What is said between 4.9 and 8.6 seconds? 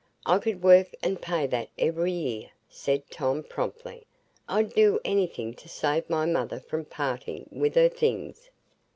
anything to save my mother from parting with her things."